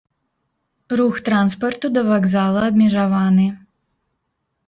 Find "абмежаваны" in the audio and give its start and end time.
2.69-3.45